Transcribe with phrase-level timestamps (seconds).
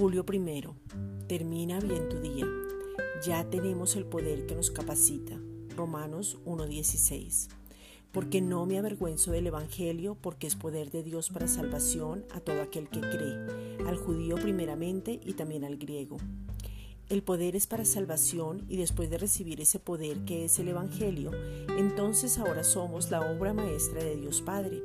[0.00, 0.76] Julio primero.
[1.28, 2.46] Termina bien tu día.
[3.22, 5.38] Ya tenemos el poder que nos capacita.
[5.76, 7.48] Romanos 1.16.
[8.10, 12.62] Porque no me avergüenzo del Evangelio, porque es poder de Dios para salvación a todo
[12.62, 16.16] aquel que cree, al judío primeramente y también al griego.
[17.10, 21.30] El poder es para salvación y después de recibir ese poder que es el Evangelio,
[21.76, 24.80] entonces ahora somos la obra maestra de Dios Padre.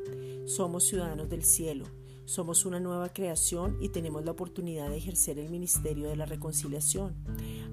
[0.46, 1.86] Somos ciudadanos del cielo
[2.26, 7.16] somos una nueva creación y tenemos la oportunidad de ejercer el ministerio de la reconciliación.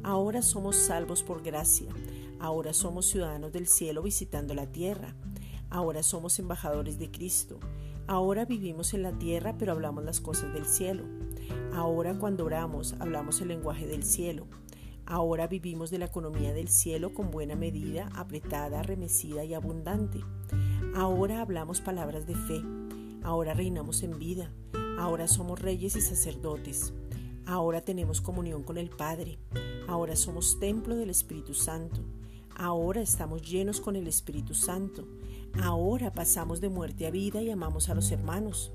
[0.03, 1.89] Ahora somos salvos por gracia.
[2.39, 5.15] Ahora somos ciudadanos del cielo visitando la tierra.
[5.71, 7.61] Ahora somos embajadores de Cristo.
[8.07, 11.05] Ahora vivimos en la tierra pero hablamos las cosas del cielo.
[11.73, 14.47] Ahora cuando oramos hablamos el lenguaje del cielo.
[15.07, 20.21] Ahora vivimos de la economía del cielo con buena medida, apretada, remecida y abundante.
[20.95, 22.63] Ahora hablamos palabras de fe
[23.23, 24.53] Ahora reinamos en vida.
[24.99, 26.93] Ahora somos reyes y sacerdotes.
[27.47, 29.39] Ahora tenemos comunión con el Padre.
[29.89, 32.01] Ahora somos templo del Espíritu Santo.
[32.55, 35.07] Ahora estamos llenos con el Espíritu Santo.
[35.61, 38.73] Ahora pasamos de muerte a vida y amamos a los hermanos.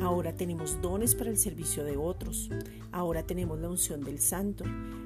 [0.00, 2.48] Ahora tenemos dones para el servicio de otros.
[2.92, 4.64] Ahora tenemos la unción del Santo.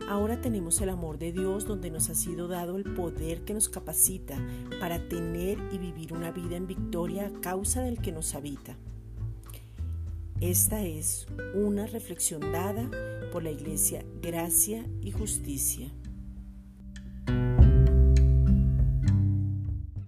[0.09, 3.69] Ahora tenemos el amor de Dios donde nos ha sido dado el poder que nos
[3.69, 4.37] capacita
[4.79, 8.77] para tener y vivir una vida en victoria a causa del que nos habita.
[10.41, 12.91] Esta es una reflexión dada
[13.33, 15.91] por la Iglesia Gracia y Justicia.